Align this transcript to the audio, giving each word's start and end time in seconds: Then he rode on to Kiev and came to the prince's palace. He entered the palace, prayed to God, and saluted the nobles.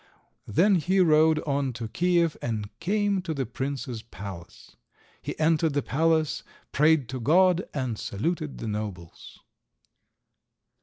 Then 0.47 0.77
he 0.77 0.99
rode 0.99 1.37
on 1.43 1.73
to 1.73 1.87
Kiev 1.87 2.35
and 2.41 2.71
came 2.79 3.21
to 3.21 3.35
the 3.35 3.45
prince's 3.45 4.01
palace. 4.01 4.75
He 5.21 5.37
entered 5.39 5.73
the 5.73 5.83
palace, 5.83 6.41
prayed 6.71 7.07
to 7.09 7.19
God, 7.19 7.65
and 7.71 7.99
saluted 7.99 8.57
the 8.57 8.67
nobles. 8.67 9.41